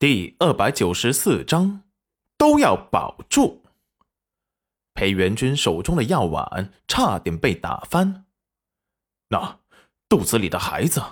[0.00, 1.82] 第二百九十四章，
[2.36, 3.64] 都要保住。
[4.94, 8.24] 裴元君手中的药碗差点被打翻。
[9.30, 9.58] 那
[10.08, 11.02] 肚子里的孩子？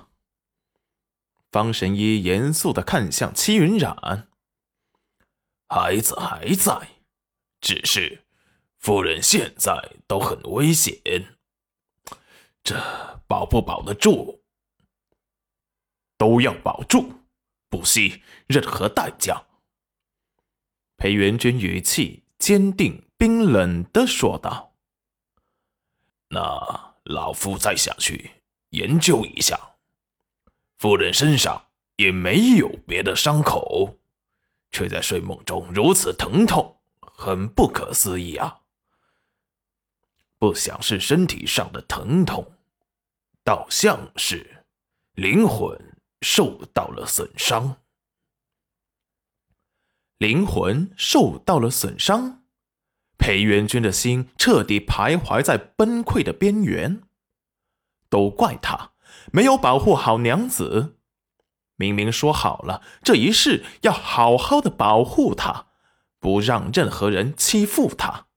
[1.50, 4.28] 方神医严肃的看向戚云染。
[5.68, 7.00] 孩子还在，
[7.60, 8.24] 只是
[8.78, 11.36] 夫人现在都很危险，
[12.62, 12.76] 这
[13.26, 14.42] 保不保得住？
[16.16, 17.25] 都要保住。
[17.76, 19.44] 不惜任何代价。
[20.96, 24.72] 裴元君语气坚定、冰冷的说道
[26.28, 28.30] ：“那老夫再下去
[28.70, 29.76] 研究一下。
[30.78, 33.98] 夫人身上也没有别的伤口，
[34.70, 38.62] 却在睡梦中如此疼痛，很不可思议啊！
[40.38, 42.52] 不想是身体上的疼痛，
[43.44, 44.64] 倒像是
[45.12, 45.78] 灵魂。”
[46.20, 47.82] 受到了损伤，
[50.18, 52.44] 灵魂受到了损伤，
[53.18, 57.02] 裴元君的心彻底徘徊在崩溃的边缘。
[58.08, 58.92] 都怪他
[59.32, 60.96] 没有保护好娘子，
[61.76, 65.66] 明明说好了这一世要好好的保护她，
[66.18, 68.28] 不让任何人欺负她，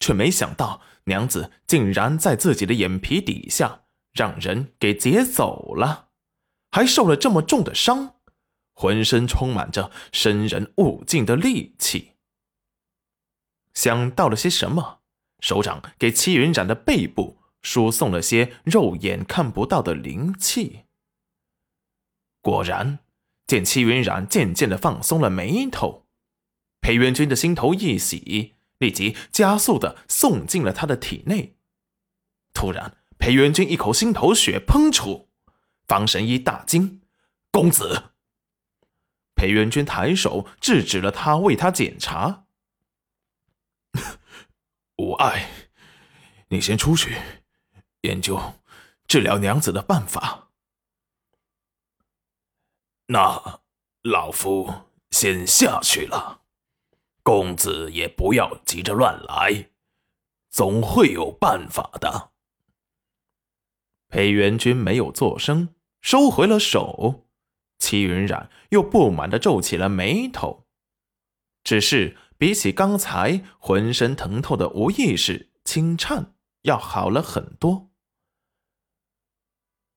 [0.00, 6.11] 却没想到娘子竟然在自己的眼皮底下让人给劫走了。
[6.72, 8.16] 还受了这么重的伤，
[8.72, 12.12] 浑身充满着生人勿近的戾气。
[13.74, 15.00] 想到了些什么，
[15.40, 20.86] 手掌给戚云染的背部输送了些肉眼看不到的灵气。
[22.40, 23.00] 果然，
[23.46, 26.06] 见戚云染渐渐的放松了眉头，
[26.80, 31.56] 裴元君的心头一喜，立即加速的送进了他的体内。
[32.54, 35.28] 突然，裴元君一口心头血喷出。
[35.92, 37.02] 方神医大惊
[37.52, 38.14] ：“公子！”
[39.36, 42.46] 裴元君抬手制止了他，为他检查。
[44.96, 45.50] 无碍，
[46.48, 47.18] 你先出去
[48.00, 48.54] 研究
[49.06, 50.48] 治疗娘子的办法。
[53.08, 53.60] 那
[54.00, 56.40] 老夫先下去了，
[57.22, 59.68] 公子也不要急着乱来，
[60.48, 62.32] 总会有办法的。
[64.08, 65.74] 裴元君没有作声。
[66.02, 67.26] 收回了手，
[67.78, 70.66] 齐云染又不满的皱起了眉头。
[71.64, 77.88] 只是比起刚才浑身疼痛的无意识轻颤要好了很多。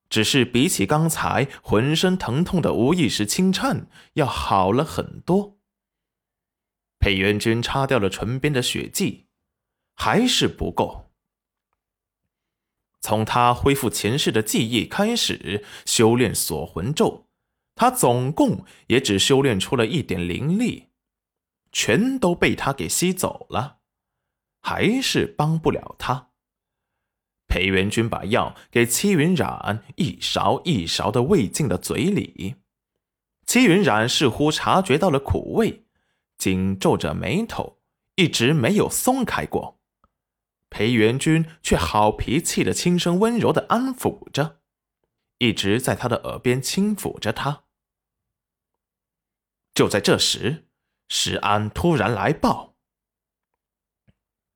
[0.07, 5.57] 只是比起刚才浑身疼痛的无意识轻颤要好了很多。
[6.99, 9.25] 裴元君擦掉了唇边的血迹，
[9.95, 11.11] 还是不够。
[13.05, 17.27] 从他恢复前世的记忆开始修炼锁魂咒，
[17.75, 20.87] 他总共也只修炼出了一点灵力，
[21.71, 23.77] 全都被他给吸走了，
[24.59, 26.29] 还是帮不了他。
[27.47, 32.55] 裴元君把药给戚云染一勺一勺的喂进了嘴里，
[33.45, 35.83] 戚云染似乎察觉到了苦味，
[36.39, 37.77] 紧皱着眉头，
[38.15, 39.79] 一直没有松开过。
[40.75, 44.59] 裴元君却好脾气的轻声温柔的安抚着，
[45.37, 47.63] 一直在他的耳边轻抚着他。
[49.73, 50.65] 就在这时，
[51.07, 52.75] 石安突然来报：“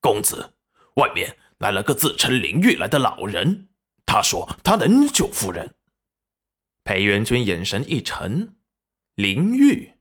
[0.02, 0.56] 公子，
[0.96, 3.70] 外面来了个自称灵玉来的老人，
[4.06, 5.74] 他说他能救夫人。”
[6.84, 8.58] 裴元君眼神一沉
[9.16, 9.94] ：“灵玉，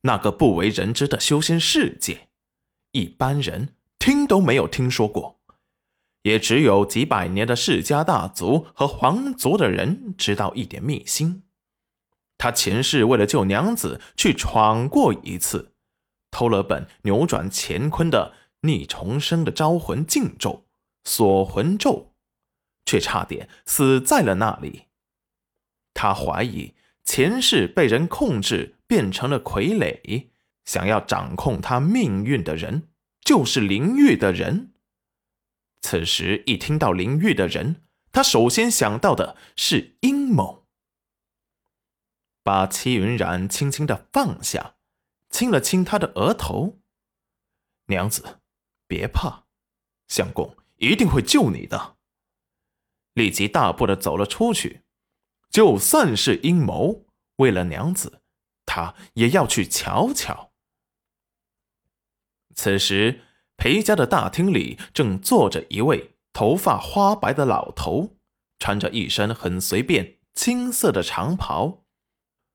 [0.00, 2.30] 那个不为人知的修仙世界，
[2.90, 5.38] 一般人听都没有听说过。”
[6.22, 11.42] 也只有几百年的世家大族和皇族的人知道一点秘辛。
[12.38, 15.74] 他前世为了救娘子去闯过一次，
[16.30, 20.66] 偷了本扭转乾坤的逆重生的招魂禁咒
[21.04, 22.14] 锁魂咒，
[22.84, 24.84] 却差点死在了那里。
[25.94, 30.28] 他怀疑前世被人控制变成了傀儡，
[30.64, 32.88] 想要掌控他命运的人
[33.20, 34.72] 就是灵域的人。
[35.82, 37.82] 此时一听到灵玉的人，
[38.12, 40.66] 他首先想到的是阴谋。
[42.44, 44.76] 把戚云染轻轻的放下，
[45.28, 46.78] 亲了亲他的额头
[47.86, 48.40] ：“娘子，
[48.86, 49.44] 别怕，
[50.08, 51.96] 相公一定会救你的。”
[53.12, 54.82] 立即大步的走了出去。
[55.50, 57.04] 就算是阴谋，
[57.36, 58.22] 为了娘子，
[58.64, 60.52] 他也要去瞧瞧。
[62.54, 63.20] 此时。
[63.62, 68.16] 裴家的大厅里正坐着一位头发花白的老头，
[68.58, 71.84] 穿着一身很随便青色的长袍，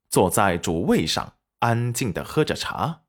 [0.09, 3.03] 坐在主位上，安静的喝着茶，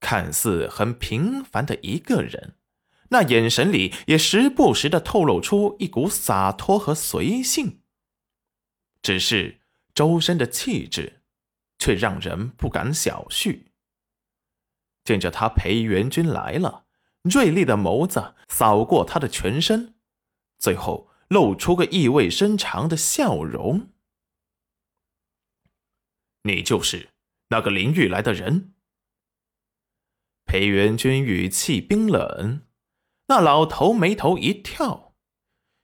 [0.00, 2.54] 看似很平凡的一个人，
[3.10, 7.82] 那眼神里也时不时的透露出一股洒脱和随性。
[9.02, 9.60] 只是
[9.92, 11.20] 周身的气质，
[11.78, 13.64] 却让人不敢小觑。
[15.04, 16.85] 见着他裴元君来了，
[17.28, 19.94] 锐利的眸子扫过他的全身，
[20.58, 23.90] 最后露出个意味深长的笑容。
[26.42, 27.10] 你就是
[27.48, 28.74] 那个淋浴来的人。
[30.44, 32.62] 裴元君语气冰冷，
[33.26, 35.14] 那老头眉头一跳，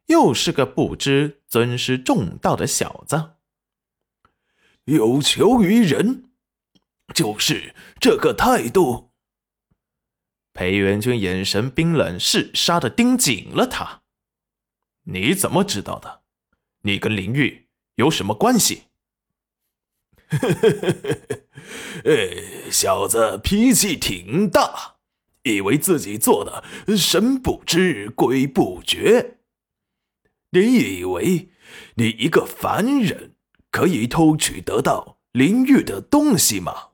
[0.07, 3.35] 又是个不知尊师重道的小子。
[4.85, 6.31] 有求于人，
[7.15, 9.12] 就是这个态度。
[10.53, 14.03] 裴元君眼神冰冷，是杀的盯紧了他。
[15.05, 16.21] 你怎么知道的？
[16.83, 18.85] 你跟林玉有什么关系？
[20.29, 21.43] 呵呵呵呵呵，
[22.05, 24.97] 哎，小子脾气挺大，
[25.43, 26.65] 以为自己做的
[26.97, 29.39] 神不知鬼不觉。
[30.51, 31.51] 你以为
[31.95, 33.35] 你一个凡人
[33.71, 36.92] 可以偷取得到灵玉的东西吗？